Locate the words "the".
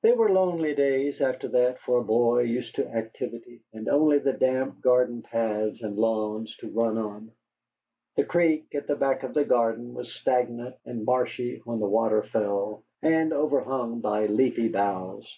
4.18-4.32, 8.16-8.24, 8.86-8.96, 9.34-9.44, 11.78-11.90